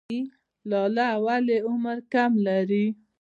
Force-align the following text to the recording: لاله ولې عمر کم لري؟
لاله 0.69 1.09
ولې 1.25 1.57
عمر 1.67 1.97
کم 2.13 2.31
لري؟ 2.45 2.85